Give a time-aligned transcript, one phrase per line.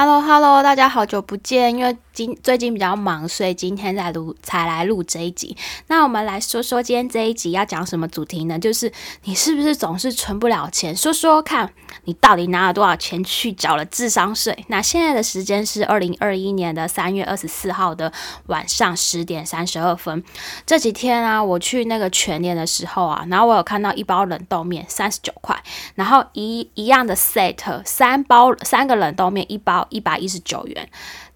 [0.00, 5.56] Hello Hello，大家好久不见，因为今最近比较忙，所以今天在录才来录这一集。
[5.86, 8.58] 那我们来说说今天这一集要讲什么主题呢？
[8.58, 8.92] 就是
[9.22, 10.96] 你是不是总是存不了钱？
[10.96, 11.72] 说说看
[12.06, 14.64] 你到底拿了多少钱去缴了智商税？
[14.66, 18.12] 那现在的时间是二零二一年的三月二十四号的
[18.46, 20.24] 晚上十点三十二分。
[20.66, 25.56] 这几天啊，我去那个全年的时候啊，然后我有看到一包冷冻面三十九块，
[25.94, 29.86] 然后一一样的 set 三包三个冷冻面一包。
[29.90, 30.88] 一百一十九元。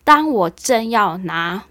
[0.05, 1.65] 当我正要拿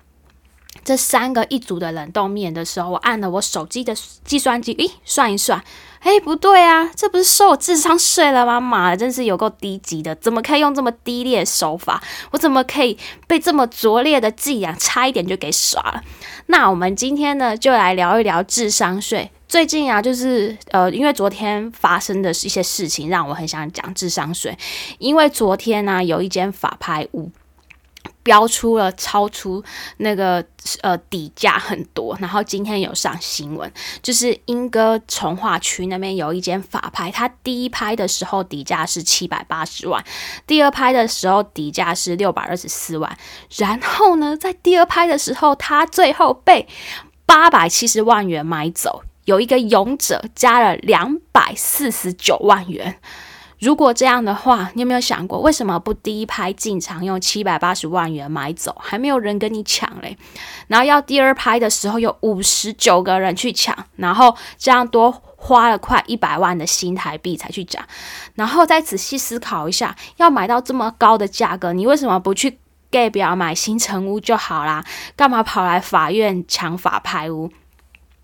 [0.83, 3.93] 这三个一组的冷冻面的时候，我按了我手机的
[4.23, 5.61] 计算机，咦，算一算，
[5.99, 8.59] 哎，不对啊，这不是收我智商税了吗？
[8.59, 12.01] 妈的，真是有够低级的，怎么可以用这么低劣手法？
[12.31, 12.97] 我怎么可以
[13.27, 16.01] 被这么拙劣的伎俩差一点就给耍了？
[16.47, 19.29] 那我们今天呢，就来聊一聊智商税。
[19.47, 24.57] 最近啊，就是呃，因为昨天发生的一些事情，让我很想讲智商税。
[24.97, 27.29] 因为昨天呢，有一间法拍屋
[28.23, 29.63] 标出了超出
[29.97, 30.43] 那个
[30.81, 40.03] 呃底价很多，然后今天有上新闻，就是英歌从化区那边有一间法拍，它第一拍的时候底价是七百八十万，
[40.45, 43.17] 第二拍的时候底价是六百二十四万，
[43.57, 46.67] 然后呢，在第二拍的时候，它最后被
[47.25, 49.03] 八百七十万元买走。
[49.25, 52.99] 有一个勇者加了两百四十九万元。
[53.61, 60.17] 如果这样的话，你有没有想过，为什么不第一拍进场用七百八十万元买走，还没有人跟你抢嘞？
[60.67, 67.85] 然后要第二拍的时候有五十九个人去抢，然后这样多花了快一百万的新台币才去讲。
[68.33, 72.57] 然后再仔细思考一下，要买到这么高的价格，你为什么不去
[72.89, 74.83] 盖表买新城屋就好啦？
[75.15, 77.51] 干嘛跑来法院抢法拍屋？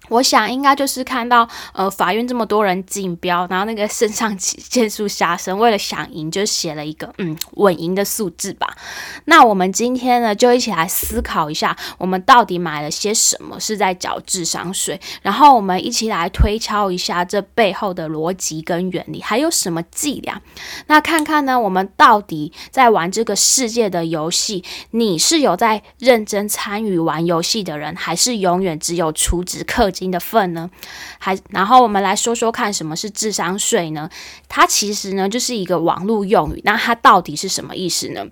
[0.10, 8.78] 我想应该就是看到呃法院这么多人竞标，然后那个肾上腺素下升，为了想赢就写了一个嗯稳赢的数字吧。
[9.26, 20.42] 那我们今天呢就一起来思考一下，我们到底买了些什么是在缴智商税，然后我们一起来推敲一下这背后的逻辑跟原理，还有什么伎俩。
[20.88, 29.97] 那看看呢，我们到底在玩这个世界的游戏，你是有在认真参与玩游戏的人，还是永远只有储值氪？
[29.98, 30.70] 新的份呢？
[31.18, 34.10] 还然后我们来说说看，什么是智商税呢？
[34.48, 38.28] 它其实呢就是一个网络用语，那它到底是什么意思呢？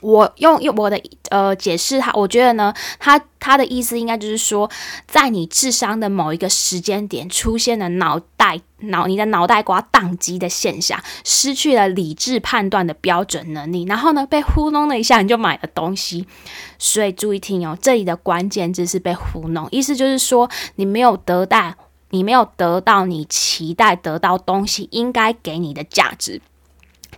[0.00, 1.00] 我用用我的
[1.30, 4.70] 呃解释它，我觉得呢，它它的意思应该就是说，
[5.06, 16.26] 在你智商的某一个时间点出现了脑袋脑你的脑袋瓜宕机的现象，失去了理智判断的标准能力，然后呢被糊弄了一下，你就买了东西。
[16.78, 21.74] 所以注意听哦，这里的关键字是被糊弄，意思就是说你没有得到
[22.10, 26.40] 你没有得到你期待得到东西应该给你的价值。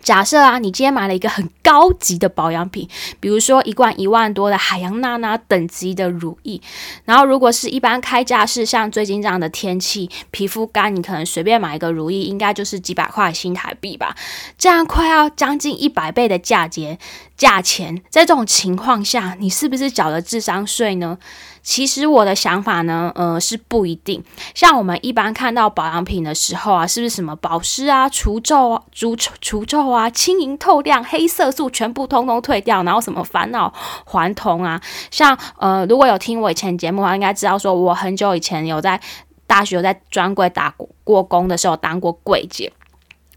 [0.07, 6.61] 假设啊，你今天买了一个很高级的保养品，比如说一罐一万多的海洋娜娜等级的乳液，
[7.05, 14.15] 然后如果是一般开价是像最近这样的天气，皮肤干，你可能随便买一个乳液，应该就是几百块新台币吧，
[14.57, 16.97] 这样快要将近一百倍的价钱。
[17.37, 21.19] 价钱在这种情况下，你是不是缴了智商税呢？
[21.67, 24.23] 其实我的想法呢，呃，是不一定。
[24.55, 33.69] 像我们一般看到保养品的时候啊，是不是什么保湿啊、除皱啊、除除皱啊、轻盈透亮、黑色素全部通通退掉，然后什么返老
[34.05, 34.81] 还童啊？
[35.11, 39.01] 像呃，如果有听我以前节目的话，应该知道说我很久以前有在
[39.49, 40.73] 大学有在专柜打
[41.03, 42.73] 过工的时候当过柜姐。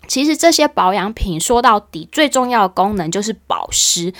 [0.07, 4.13] 其实这些保养品说到底最重要的功能就是保湿。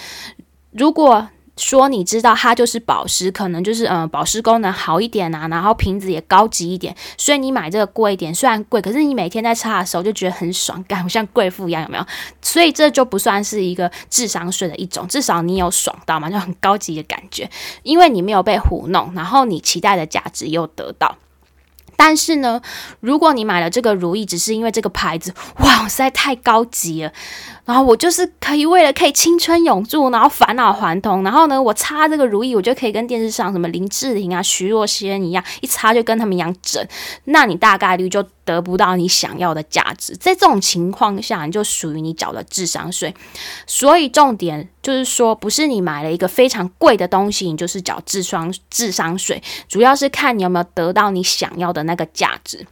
[0.71, 12.05] 如果说你知道它就是保湿，可能就是嗯保湿功能好一点啊，然后瓶子也高级一点，所以你买这个贵一点，虽然贵，可是你每天在擦的时候就觉得很爽，感像贵妇一样，有没有？
[12.41, 17.49] 所以这就不算是一个智商税的一种，至少你有爽到嘛，就很高级的感觉，
[17.83, 21.17] 因为你没有被糊弄，然后你期待的价值又得到。
[21.99, 22.61] 但是呢，
[23.01, 27.11] 如果你买了这个如意，只是因为这个牌子，哇，实在太高级了。
[27.65, 36.81] 然后我就是可以为了可以青春永驻，然后返老还童，然后呢，我擦这个如意，我就可以跟电视上什么林志玲啊、徐若瑄一样，一擦就跟他们一样整。
[37.25, 38.23] 那你大概率就
[38.53, 40.15] 得不到你想要的价值。
[40.15, 43.13] 在这种情况下，你就属于你缴了智商税。
[43.67, 52.65] 所以重点就是说，不是你买了一个非常贵的东西，你就是缴智商智商税，主要是看你有没有得到你想要的那个价值。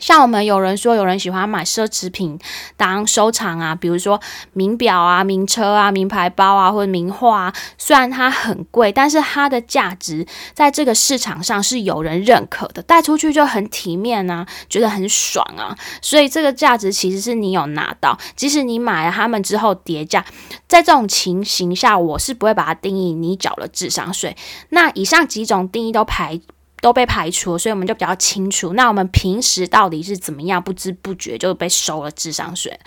[0.00, 2.38] 像我们有人说，有人喜欢买奢侈品
[2.76, 4.20] 当收藏啊，比如说
[4.52, 7.54] 名表啊、名车啊、名牌包啊，或者名画啊。
[7.76, 15.76] 虽然它很贵，但是它的价值在这个市场上是有人认可的，带出去就很体面啊，觉得很爽啊。
[16.02, 20.24] 所以这个价值其实是你有拿到，即使你买了他们之后跌价，
[20.66, 24.36] 在这种情形下，我是不会把它定义你缴了智商税。
[24.70, 26.40] 那以上几种定义都排。
[26.80, 28.72] 都被排除，所以我们就比较清楚。
[28.74, 32.78] 那我们平时到底是怎么样，不知不觉就被收了智商税？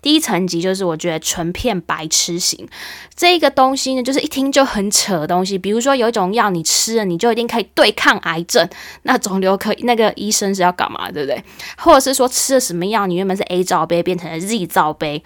[0.00, 2.68] 第一层级就是我觉得纯骗白痴型，
[3.14, 5.58] 这个东西呢，就是一听就很扯的东西。
[5.58, 8.68] 比如说有一种药你吃了，你就一定可以对抗癌症，
[9.02, 11.42] 那肿瘤科那个医生是要干嘛，对不对？
[11.76, 15.22] 或者是说吃了什么药，你原本是 A 罩杯变成了 Z 罩杯。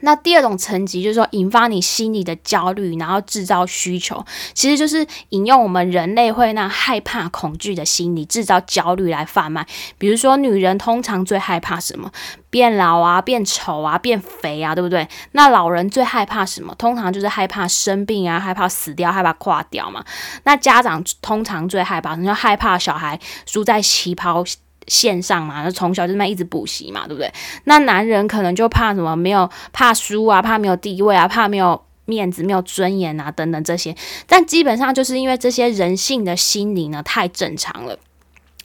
[0.00, 9.66] 那第二种层级就是说，引发你心理的焦虑，然后制造需求，其实就是引用我们人类会那害怕、恐惧的心理，制造焦虑来贩卖。
[9.98, 12.10] 比如说，女人通常最害怕什么？
[12.48, 15.06] 变老啊，变丑啊，变肥啊，对不对？
[15.32, 16.74] 那老人最害怕什么？
[16.76, 20.02] 通常就是害怕生病啊，害怕死掉，害怕挂掉嘛。
[20.44, 24.42] 那家长通常最害怕，你就害怕小孩输在起跑。
[24.86, 27.32] 线上嘛，那从小就那一直补习嘛，对不对？
[27.64, 29.16] 那男人可能就怕什么？
[29.16, 33.94] 没有怕输啊，怕没有地位啊，怕没有面子、没有尊严啊，等等这些。
[34.26, 37.98] 但基本上就是因为这些人性的心理呢，太正常了。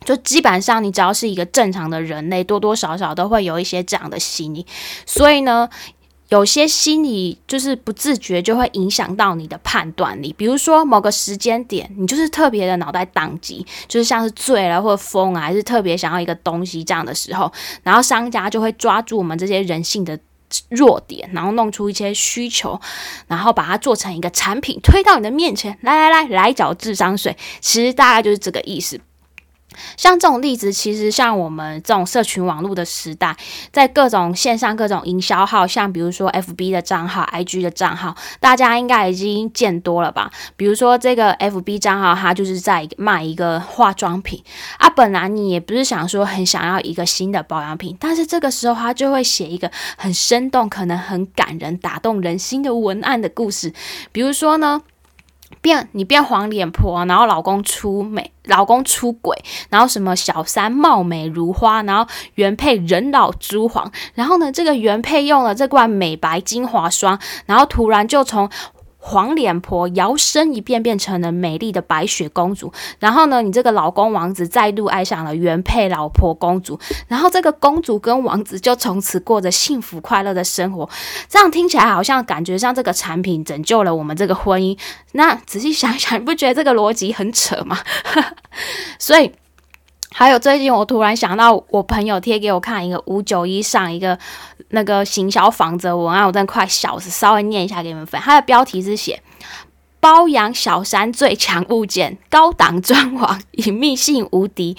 [0.06, 4.66] 就基本上你只要是一个正常的人类，多多少少都会有一些这样的心理。
[5.06, 5.70] 所以呢。
[6.32, 17.52] 有些心理就是不自觉就会影响到你的判断力，比如说某个时间点，你就是特别的脑袋宕机，就是像是醉了或者疯啊，还是特别想要一个东西这样的时候，
[17.84, 20.18] 然后商家就会抓住我们这些人性的
[20.70, 22.80] 弱点，然后弄出一些需求，
[23.28, 28.98] 然后把它做成一个产品推到你的面前，来来来，来缴智商税，其实大概就是这个意思。
[29.98, 33.36] 像这种例子，其实像我们这种社群网络的时代，
[33.72, 40.32] 在各种线上各种营销号，像比如说 F B 的账号、I G 的账号，大家应该已经见多了吧？
[40.56, 44.44] 比如说这个 F B 账号，它就是在卖一个化妆品
[44.78, 44.90] 啊。
[44.90, 53.74] 本来你也不是想说很想要一个新的保养品，但是这个时候他就会写一个很生动、可能很感人、打动人心的文案的故事，
[54.12, 54.82] 比如说呢。
[55.62, 59.38] 变你变黄脸婆，然后老公出美，老公出轨，
[59.70, 62.06] 然后什么小三貌美如花，然后
[62.36, 68.50] 原配人老珠黄，然后呢，这个原配用了这罐美白精华霜，然后突然就从。
[69.04, 80.88] 黄脸婆摇身一变变成了美丽的白雪公主，然后呢，你这个老公王子再度爱上了原配老婆公主，然后这个公主跟王子就从此过着幸福快乐的生活。
[81.28, 84.78] 这样听起来好像感觉像这个产品拯救了我们这个婚姻。
[85.14, 87.80] 那仔细想想，你不觉得这个逻辑很扯吗？
[89.00, 89.32] 所以。
[90.14, 94.18] 还有最近我突然想到，我朋友贴给我看一个五九一上一个
[94.70, 97.10] 那个行销房子文案，我真的快笑死。
[97.10, 99.22] 稍微念一下给你们分，它的标题是写
[100.02, 104.76] “包养小三最强物件，高档装潢，隐秘性无敌”，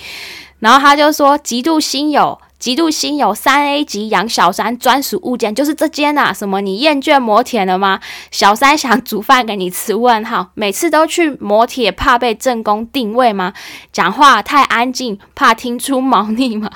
[0.60, 2.38] 然后他就说极度心有。
[2.62, 6.32] 极度心有三 A 级养小三专属物件，就是这间呐。
[6.32, 6.60] 什么？
[6.60, 7.98] 你厌倦磨铁了吗？
[8.30, 9.92] 小三想煮饭给你吃？
[9.96, 10.52] 问号。
[10.54, 13.52] 每次都去磨铁，怕被正宫定位吗？
[13.90, 16.70] 讲话太安静，怕听出猫腻吗？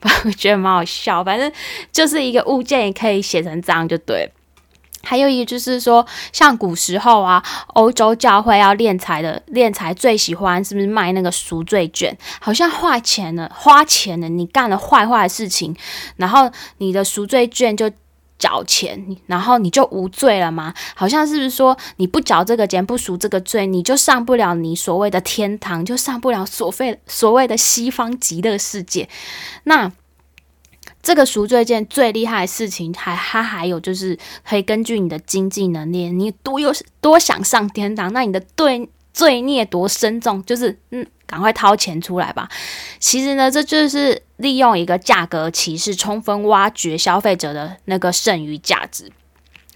[0.24, 1.22] 我觉得蛮好笑。
[1.22, 1.52] 反正
[1.92, 4.30] 就是一个物件，也可以写成这样就对了。
[5.04, 12.16] 还有一个就是说，像古时候啊，欧洲教会要敛财的，敛财最喜欢是不是卖那个赎罪券？
[12.40, 15.76] 好像花钱了，花钱了，你干了坏坏的事情，
[16.16, 17.90] 然后你的赎罪券就
[18.38, 20.74] 缴钱，然后你就无罪了吗？
[20.94, 29.08] 好像是不是说你不缴这个钱，不赎这个罪，你就上不了你所谓的天堂，就上不了所谓所谓的西方极乐世界？
[29.64, 29.92] 那。
[31.04, 42.48] 这个赎罪券最厉害的事情，还它还有就是可以根据你的经济能力，你多有多想上天堂，那你的罪罪孽多深重，就是嗯，赶快掏钱出来吧。
[42.98, 49.12] 其实呢，这就是利用一个价格歧视，充分挖掘消费者的那个剩余价值。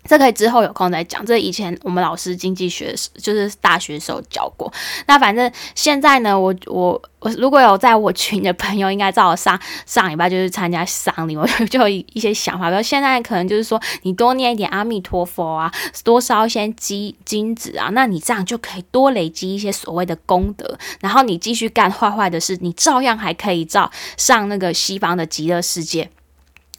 [0.08, 1.24] 这可以之后有空再讲。
[1.24, 4.72] 这以前我们老师经济学就是大学时候教过。
[5.06, 12.70] 那反正现在呢，我我我如果有在我群的朋友，应该知道我上上礼拜就是参加丧礼，我 就有一些想法。
[12.70, 15.70] 比如现在可能就是说，你多念一点阿弥陀佛啊，
[16.02, 20.78] 多烧一些金金子啊，那你这样就可以多累积一些所谓的功德。
[21.00, 26.10] 然后你继续干坏坏的事，你照样还可以照上那个西方的极乐世界。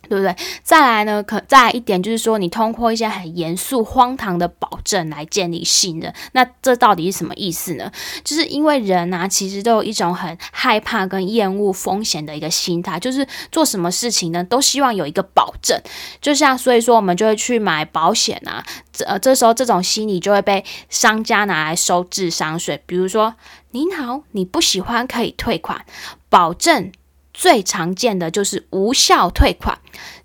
[0.09, 0.35] 对不对？
[0.63, 6.13] 再来呢，可再来一点就是说，你通过一些很严肃、荒唐的保证来建立信任。
[6.31, 7.91] 那这到底是什么意思呢？
[8.23, 15.79] 就是因为人啊，其实都有一种很害怕跟厌恶风险的一个心态，就是做什么事情呢，都希望有一个保证。
[16.19, 18.65] 就像所以说，我们就会去买保险啊。
[18.91, 22.81] 这呃，这时候这种心理就会被商家拿来收智商税。
[22.85, 23.35] 比如说，
[23.71, 25.85] 您好，你不喜欢可以退款，
[26.29, 26.91] 保证。
[27.39, 29.77] 最常见的就是无效退款，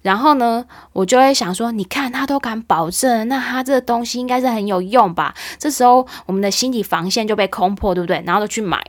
[0.03, 5.33] 然后呢，我就会想说，你看他都敢保证，那他这个东西应该是很有用吧？
[5.57, 8.21] 这时候我们的心理防线就被攻破，对不对？
[8.27, 8.85] 然后就去买。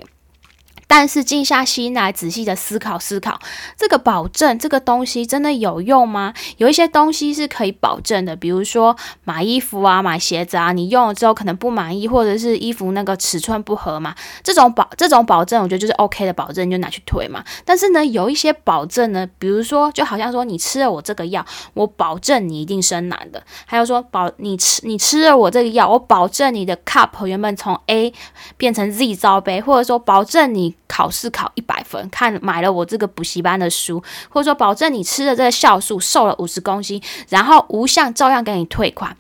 [0.88, 3.39] 但是静下心来，仔细的思考思考，
[3.77, 6.34] 这个保证这个东西真的有用吗？
[6.58, 17.44] 有一些东西是可以保证的，比如说买衣服啊、买鞋子啊，你用了之后可能不满意，或者是衣服那个尺寸不合嘛，这种保这种保证，我觉得就是 OK 的保证，就拿去退嘛。
[17.65, 28.13] 但是呢，有一些保证呢，比如说就好像说你吃了我这个药，我保证你一定生男的；还有说保你吃你吃了我这个药，我保证你的 cup 原本从 A
[28.56, 30.75] 变成 Z 罩杯，或者说保证你。
[30.88, 39.18] 考试考一百分，看买了我这个补习班的书，或者说保证你吃的这个酵素瘦了五十公斤，然后无相照样给你退款。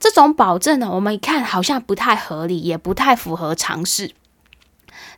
[0.00, 4.12] 这种保证呢，我们一看好像不太合理，也不太符合常识。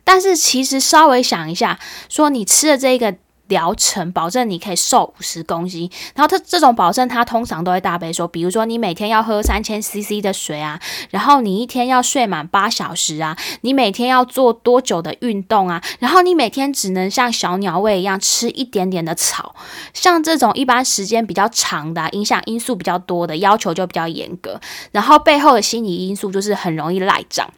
[0.03, 3.15] 但是其实稍微想一下，说你吃的这个。
[3.51, 10.79] 疗程保证你可以瘦五十公斤，然后他这种保证它通常都会搭配说，比如说你每天要喝三千 CC 的水啊，
[11.09, 19.53] 然后你一天要睡满八小时啊，你每天要做多久的运动啊，然后你每天只能像小鸟胃一样吃一点点的草，
[19.93, 24.61] 像这种一般时间比较长的，影响因素比较多的要求就比较严格，
[24.93, 27.49] 然后背后的心理因素就是很容易赖账。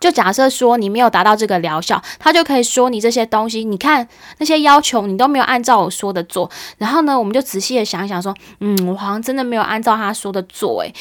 [0.00, 4.06] 就假设说你没有达到这个疗效，他就可以说你这些东西，你看
[4.38, 6.50] 那些要求你都没有按照我说的做。
[6.78, 10.94] 然后呢，我们就仔细的想想说，嗯，我好像真的没有按照他说的做，诶。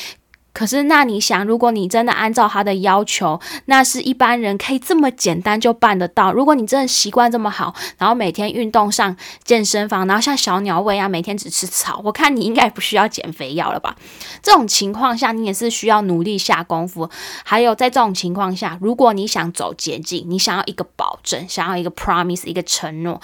[0.53, 6.33] 可是，那你想，如果你真的按照他的要求，那是一般人可以这么简单就办得到。
[6.33, 9.15] 如果你真的习惯这么好，然后每天运动上
[9.45, 13.95] 健身房，然后像小鸟胃啊，每天只吃草，我看你应该不需要减肥药了吧？
[14.43, 17.09] 这种情况下，你也是需要努力下功夫。
[17.45, 23.21] 还有，在这种情况下，如果你想走捷径，你想要一个保证，想要一个 promise，一个承诺，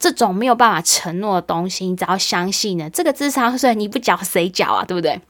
[0.00, 4.84] 这种没有办法承诺的东西，你只要相信呢，这个智商税你不缴谁缴啊？
[4.84, 5.20] 对不对？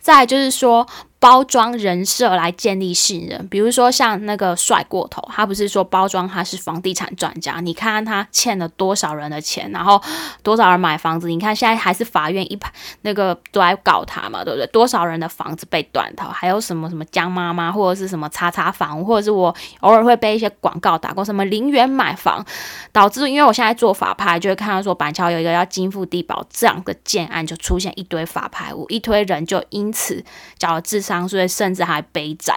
[0.00, 0.86] 再就是说。
[1.20, 10.00] 包装人设来建立信任，比如说像那个帅过头，他不是说包装他是房地产专家，你看看他欠了多少人的钱，然后
[10.44, 14.66] 多少人买房子，你看现在还是法院一排那个都来告他嘛，对不对？
[14.68, 22.46] 多少人的房子被断头，还有什么什么江妈妈或者是什么叉叉房，或者是我偶尔会被一些广告打过，什么零元买房，
[22.92, 30.22] 导致因为我现在做法拍，就会看到说板桥有一个要金富地保这样的建案，就出现一堆法拍屋，一堆人就因因此
[30.58, 32.54] 缴了智商税，甚至还背债，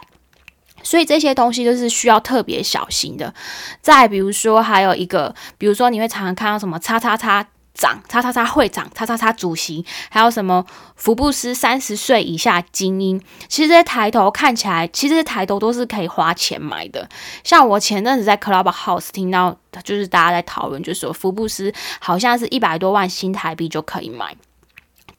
[0.84, 3.34] 所以这些东西都是需要特别小心的。
[3.82, 10.66] 再比如说，还有一个，比如说你会常常看到什么“叉叉叉长”、“叉叉叉会长”、“叉叉叉主席”，还有什么
[10.98, 13.18] 福布斯三十岁以下精英。
[13.48, 17.08] 其实这些抬头看起来，其实这些抬头都是可以花钱买的。
[17.46, 24.36] 像我前阵子在 Clubhouse 听到，就是大家在讨论，就是说福布斯好像是一百多万新台币就可以买。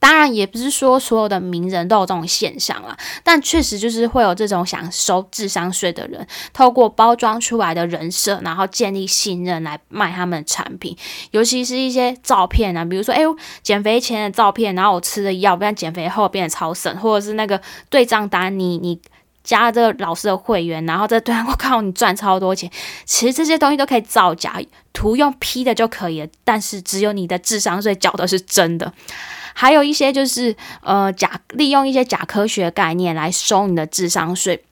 [0.03, 10.93] 当然也不是说所有的名人都有这种现象啦，但确实就是会有这种想收智商税的人，透过包装出来的人设，然后建立信任来卖他们的产品，
[11.31, 13.21] 尤其是一些照片啊，比如说哎，
[13.61, 18.99] 减肥前的照片，然后我吃的药，不然减肥后变得超省，或者是那个对账单，你你
[19.43, 22.69] 加了这个老师的会员，然后这对我靠，你赚超多钱，
[23.05, 24.59] 其实这些东西都可以造假，
[24.93, 28.93] 图用 P 的就可以了，但是只有你的智商税缴的是真的。
[29.53, 34.63] 还有一些就是呃假利用一些假科学概念来收你的智商税，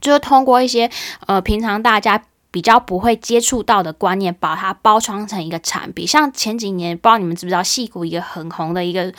[0.00, 0.90] 就是通过一些
[1.26, 6.06] 呃平常大家比较不会接触到的观念，把它包装成一个产品。
[6.06, 9.12] 像前几年不知道你们知不知道，戏骨一个很红的一个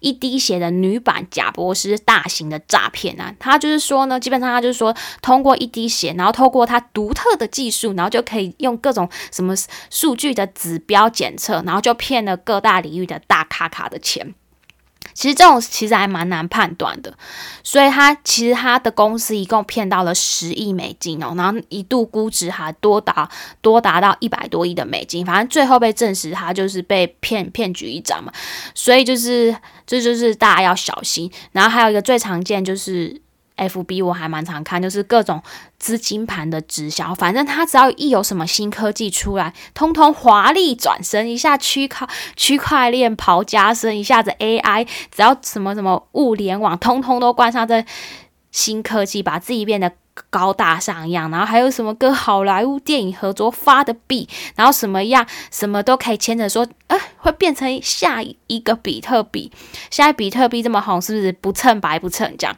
[0.00, 9.54] 一滴血的女版贾博士大型的诈骗啊，他就是说呢，基本上他就是说通过一滴血，然后透过他独特的技术，然后就可以用各种什么
[9.90, 14.34] 数据的指标检测，然后就骗了各大领域的大咖咖的钱。
[15.14, 17.12] 其实这种其实还蛮难判断的，
[17.62, 23.28] 所以他其实他的公司一共骗到了十亿美金哦，然后一度估值还多达
[23.60, 28.32] 多达到一百多亿的美金，反正最后被证实他就是被骗骗局一张嘛，
[28.74, 29.54] 所以就是
[29.86, 31.30] 这就是大家要小心。
[31.52, 33.20] 然后还有一个最常见就是
[33.56, 35.42] FB 我还蛮常看，就是各种
[35.78, 47.84] 资金盘的直销，反正他只要一有什么新科技出来，通通华丽转身，一下区块区块链刨加深，一下子 AI，只要什么什么物联网，通通都冠上这
[48.50, 49.92] 新科技，把自己变得。
[50.30, 59.52] 高大上一样，然后还有什么跟好莱坞电影合作发的币，然后什么样什么都可以牵着说，呃，会变成下一个比特币。
[59.92, 62.56] 现在比特币这么红，是不是不蹭白不蹭这样？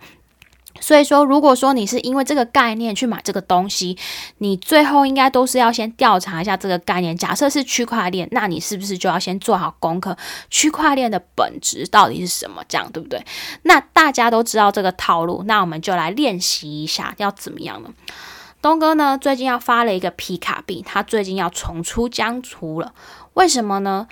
[0.79, 3.99] 所以说，如果说你是因为这个概念去买这个东西，
[4.39, 7.17] 你最后应该都是要先调查一下这个概念。
[7.17, 10.17] 假设是区块链，那你是不是就要先做好功课？
[10.49, 12.63] 区块链的本质到底是什么？
[12.69, 13.25] 这样对不对？
[13.63, 17.91] 那大家都知道这个套路，那我们就来练习一下，要怎么样呢？
[18.63, 22.93] 东哥呢，最近要发了一个皮卡币，他最近要重出江湖了。
[23.35, 24.07] 为什么呢？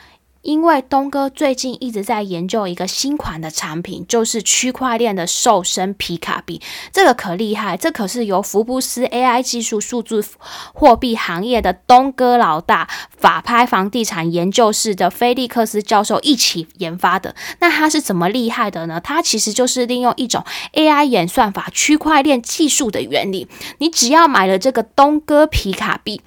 [0.49, 6.59] 因为东哥最近一直在研究一个新款的产品，就是区块链的瘦身皮卡币。
[6.91, 10.25] 这个可厉害，这可是由福布斯 AI 技术数字
[10.73, 17.35] 货币行业的东哥老大法拍房地产研究室的菲利克斯教授一起研发的。
[17.61, 18.99] 那他是怎么厉害的呢？
[18.99, 23.47] 他其实就是利用一种 AI 演算法区块链技术的原理。
[23.81, 26.23] 你只要买了这个东哥皮卡币。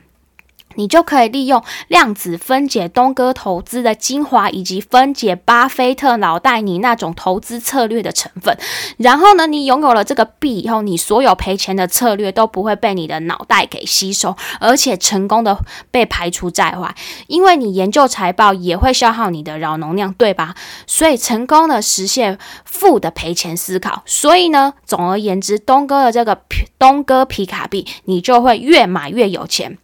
[0.76, 8.58] 你就可以利用量子分解东哥投资的精华，以及分解巴菲特脑袋你那种投资策略的成分。
[8.98, 15.58] 然后呢，你拥有了这个币以后，你所有赔钱的策略都不会被你的脑袋给吸收，而且成功的
[15.92, 16.96] 被排除在外。
[17.28, 20.56] 因为你研究财报也会消耗你的脑容量，对吧？
[20.88, 24.04] 所以成功的实现负的赔钱思考。
[24.06, 26.42] 所以呢，总而言之，东哥的这个
[26.78, 29.78] 东哥皮卡币，你就会越买越有钱。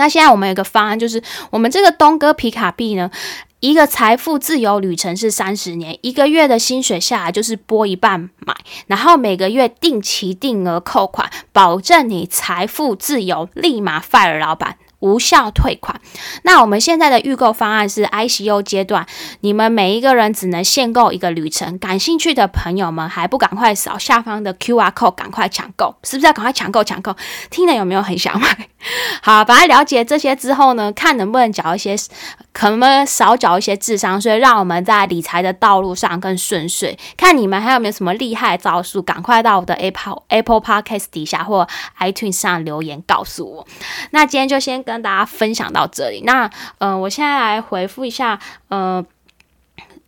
[0.00, 3.10] 那现在我们有个方案，就是我们这个东哥皮卡币呢，
[3.60, 14.78] 一个财富自由旅程是三十年，一个月的薪水下来就是拨一半买，然后每个月定期定额扣款，保证你财富自由，立马 fire 老板。
[15.00, 16.00] 无效退款。
[16.42, 19.06] 那我们现在的预购方案是 ICU 阶段，
[19.40, 21.78] 你们每一个人只能限购一个旅程。
[21.78, 27.14] 感兴趣的朋友们还不赶快扫下方的 QR code，赶快抢购，是不是要赶快抢购抢购？
[27.50, 28.68] 听了有没有很想买？
[29.22, 31.94] 好，把它了解这些之后呢，看能不能找一些，
[32.60, 36.98] 可能少缴一些智商税，让我们在理财的道路上更顺遂。
[37.16, 41.66] 看你们还有没有什么厉害的招数，赶快到我的 Apple Apple Podcast 底下或
[42.00, 43.66] iTunes 上留言告诉我。
[44.10, 44.80] 那今天就先。
[44.82, 49.04] 跟大家分享到这里，那嗯，我现在来回复一下，呃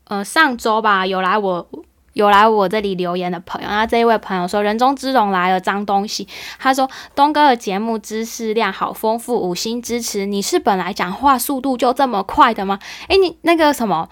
[0.04, 1.68] 呃，上周吧，有来我
[2.12, 6.26] 有来我这里留言的朋友，那这一位朋友说人中之龙来了，脏东西。
[6.59, 10.27] 他说东哥的节目知识量好丰富，五星支持。
[10.27, 12.79] 你是本来讲话速度就这么快的吗？
[13.09, 14.09] 诶，你那个什么？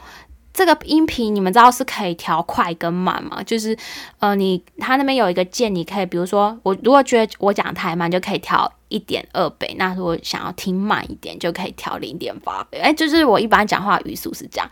[0.52, 3.40] 这个音频你们知道是可以调快跟慢吗？
[3.44, 3.76] 就是，
[4.18, 12.78] 呃，你他那边有一个键，你可以，比如说我如果觉得我讲太慢，就可以调一点二倍；那如果想要听慢一点，就可以调零点八倍。
[12.78, 14.70] 哎，就是我一般讲话语速是这样。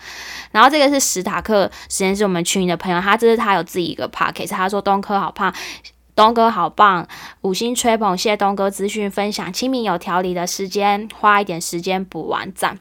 [0.53, 5.55] 然后这个是史塔克实验室我们群里的朋友，他这是他有自己一个 p o c a s t 他说东哥好胖，
[6.15, 7.09] 东哥好棒，
[7.41, 12.79] 五星吹捧，谢谢东哥资讯分享，清明有条理的时间，花一点时间补完赞。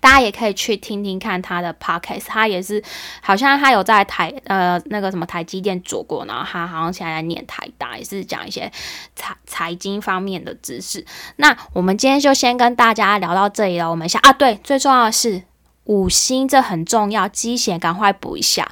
[0.00, 2.82] 大家也可以去听听看他的 podcast，他也是
[3.20, 8.72] 好像他有在台呃那个什么台积电做过，然后他好像现在在念台大，也是讲一些
[9.14, 11.04] 财财经方面的知识。
[11.36, 13.90] 那我们今天就先跟大家聊到这里了。
[13.90, 15.42] 我们下啊，对，最重要的是
[15.84, 18.70] 五星，这很重要，鸡血赶快补一下，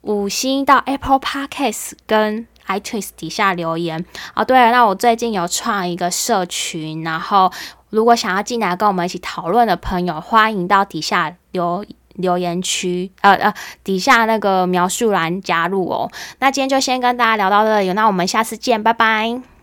[0.00, 4.04] 五星到 Apple Podcast 跟 iTunes 底下留言。
[4.34, 7.52] 哦，对了，那我最近有创一个社群，然后。
[7.90, 16.10] 如果想要进来跟我们一起讨论的朋友，欢迎到底下留留言区，呃呃，底下那个描述栏加入哦。
[16.38, 19.59] 那今天就先跟大家聊到这里，那我们下次见，拜拜。